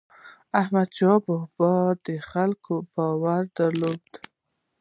[0.59, 1.73] احمدشاه بابا
[2.05, 4.05] د خلکو باور درلود.